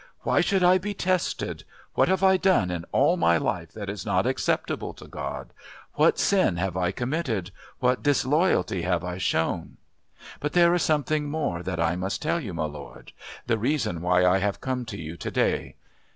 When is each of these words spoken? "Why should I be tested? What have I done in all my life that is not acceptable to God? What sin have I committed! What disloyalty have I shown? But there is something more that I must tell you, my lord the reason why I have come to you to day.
"Why 0.21 0.41
should 0.41 0.63
I 0.63 0.79
be 0.79 0.95
tested? 0.95 1.63
What 1.93 2.07
have 2.07 2.23
I 2.23 2.35
done 2.35 2.71
in 2.71 2.85
all 2.91 3.17
my 3.17 3.37
life 3.37 3.71
that 3.73 3.87
is 3.87 4.03
not 4.03 4.25
acceptable 4.25 4.95
to 4.95 5.05
God? 5.05 5.51
What 5.93 6.17
sin 6.17 6.57
have 6.57 6.75
I 6.75 6.91
committed! 6.91 7.51
What 7.77 8.01
disloyalty 8.01 8.81
have 8.81 9.03
I 9.03 9.19
shown? 9.19 9.77
But 10.39 10.53
there 10.53 10.73
is 10.73 10.81
something 10.81 11.29
more 11.29 11.61
that 11.61 11.79
I 11.79 11.95
must 11.95 12.19
tell 12.19 12.39
you, 12.39 12.51
my 12.51 12.65
lord 12.65 13.11
the 13.45 13.59
reason 13.59 14.01
why 14.01 14.25
I 14.25 14.39
have 14.39 14.59
come 14.59 14.85
to 14.85 14.97
you 14.99 15.17
to 15.17 15.29
day. 15.29 15.75